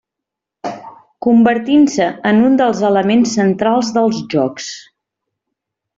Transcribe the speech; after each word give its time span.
Convertint-se 1.25 2.07
en 2.31 2.41
un 2.47 2.57
dels 2.63 2.81
elements 2.91 3.37
centrals 3.41 3.95
dels 3.99 4.23
Jocs. 4.37 4.75